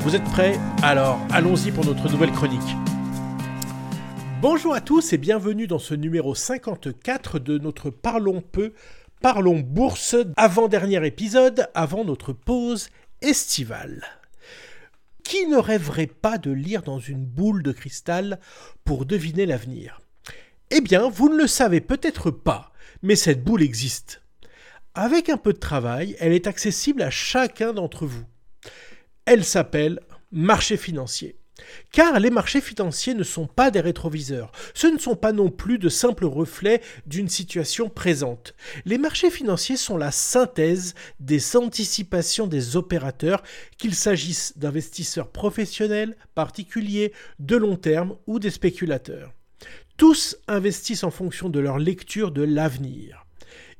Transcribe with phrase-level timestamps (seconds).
[0.00, 2.74] Vous êtes prêts Alors allons-y pour notre nouvelle chronique.
[4.40, 8.72] Bonjour à tous et bienvenue dans ce numéro 54 de notre Parlons peu,
[9.20, 12.88] parlons bourse, avant-dernier épisode, avant notre pause
[13.20, 14.02] estivale.
[15.22, 18.40] Qui ne rêverait pas de lire dans une boule de cristal
[18.84, 20.00] pour deviner l'avenir?
[20.70, 22.72] Eh bien, vous ne le savez peut-être pas,
[23.02, 24.22] mais cette boule existe.
[24.94, 28.24] Avec un peu de travail, elle est accessible à chacun d'entre vous.
[29.26, 30.00] Elle s'appelle
[30.32, 31.36] marché financier.
[31.92, 35.78] Car les marchés financiers ne sont pas des rétroviseurs, ce ne sont pas non plus
[35.78, 38.54] de simples reflets d'une situation présente.
[38.84, 43.42] Les marchés financiers sont la synthèse des anticipations des opérateurs,
[43.78, 49.34] qu'il s'agisse d'investisseurs professionnels, particuliers, de long terme ou des spéculateurs.
[49.96, 53.26] Tous investissent en fonction de leur lecture de l'avenir.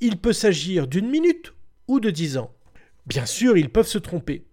[0.00, 1.52] Il peut s'agir d'une minute
[1.88, 2.54] ou de dix ans.
[3.06, 4.46] Bien sûr, ils peuvent se tromper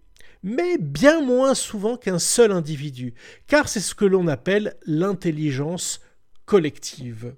[0.44, 3.14] mais bien moins souvent qu'un seul individu,
[3.48, 6.00] car c'est ce que l'on appelle l'intelligence
[6.44, 7.34] collective.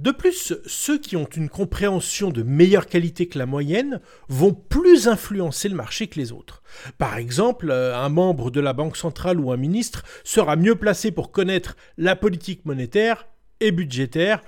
[0.00, 5.06] De plus, ceux qui ont une compréhension de meilleure qualité que la moyenne vont plus
[5.06, 6.64] influencer le marché que les autres.
[6.98, 11.12] Par exemple, euh, un membre de la Banque centrale ou un ministre sera mieux placé
[11.12, 13.28] pour connaître la politique monétaire
[13.60, 14.42] et budgétaire.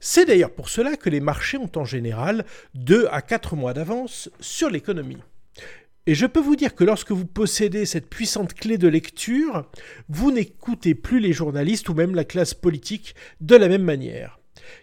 [0.00, 4.30] C'est d'ailleurs pour cela que les marchés ont en général 2 à 4 mois d'avance
[4.40, 5.18] sur l'économie.
[6.08, 9.70] Et je peux vous dire que lorsque vous possédez cette puissante clé de lecture,
[10.08, 14.40] vous n'écoutez plus les journalistes ou même la classe politique de la même manière.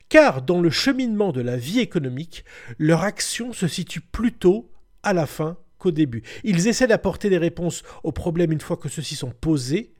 [0.07, 2.45] Car dans le cheminement de la vie économique,
[2.77, 4.69] leur action se situe plutôt
[5.01, 6.21] à la fin qu'au début.
[6.43, 9.95] Ils essaient d'apporter des réponses aux problèmes une fois que ceux-ci sont posés,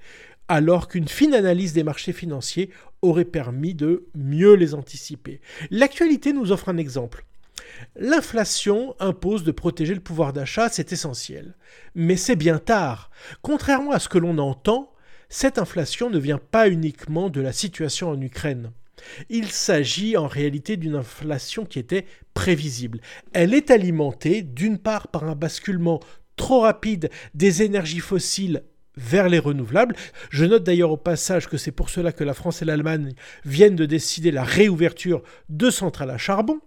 [0.48, 2.70] alors qu'une fine analyse des marchés financiers
[3.02, 5.42] aurait permis de mieux les anticiper.
[5.72, 7.26] L'actualité nous offre un exemple.
[7.96, 11.56] L'inflation impose de protéger le pouvoir d'achat, c'est essentiel.
[11.94, 13.10] Mais c'est bien tard.
[13.42, 14.94] Contrairement à ce que l'on entend,
[15.30, 18.72] cette inflation ne vient pas uniquement de la situation en Ukraine.
[19.30, 23.02] Il s'agit en réalité d'une inflation qui était prévisible.
[23.34, 26.00] Elle est alimentée d'une part par un basculement
[26.36, 28.64] trop rapide des énergies fossiles
[28.98, 29.96] vers les renouvelables.
[30.30, 33.76] Je note d'ailleurs au passage que c'est pour cela que la France et l'Allemagne viennent
[33.76, 36.60] de décider la réouverture de centrales à charbon.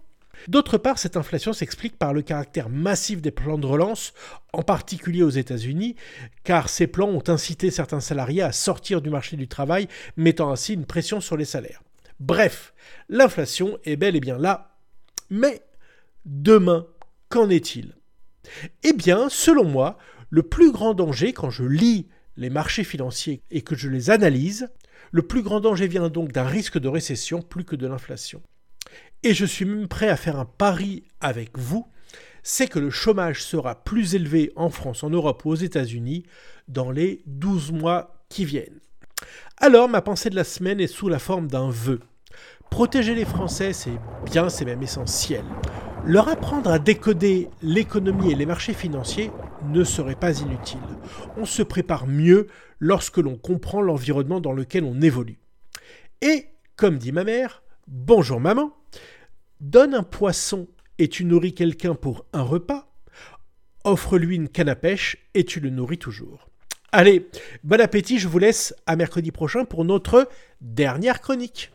[0.46, 4.12] D'autre part, cette inflation s'explique par le caractère massif des plans de relance,
[4.52, 5.96] en particulier aux États-Unis,
[6.44, 10.74] car ces plans ont incité certains salariés à sortir du marché du travail, mettant ainsi
[10.74, 11.82] une pression sur les salaires.
[12.20, 12.74] Bref,
[13.08, 14.76] l'inflation est bel et bien là.
[15.30, 15.62] Mais
[16.24, 16.86] demain,
[17.28, 17.94] qu'en est-il?
[18.82, 19.98] Eh bien, selon moi,
[20.30, 24.68] le plus grand danger quand je lis les marchés financiers et que je les analyse,
[25.10, 28.42] le plus grand danger vient donc d'un risque de récession plus que de l'inflation
[29.22, 31.86] et je suis même prêt à faire un pari avec vous,
[32.42, 36.24] c'est que le chômage sera plus élevé en France, en Europe ou aux États-Unis
[36.68, 38.80] dans les 12 mois qui viennent.
[39.56, 42.00] Alors ma pensée de la semaine est sous la forme d'un vœu.
[42.70, 45.44] Protéger les Français, c'est bien, c'est même essentiel.
[46.04, 49.30] Leur apprendre à décoder l'économie et les marchés financiers
[49.64, 50.78] ne serait pas inutile.
[51.36, 52.46] On se prépare mieux
[52.78, 55.38] lorsque l'on comprend l'environnement dans lequel on évolue.
[56.22, 58.76] Et, comme dit ma mère, Bonjour maman,
[59.60, 60.68] donne un poisson
[60.98, 62.92] et tu nourris quelqu'un pour un repas,
[63.82, 66.50] offre-lui une canne à pêche et tu le nourris toujours.
[66.92, 67.30] Allez,
[67.64, 70.28] bon appétit, je vous laisse à mercredi prochain pour notre
[70.60, 71.72] dernière chronique.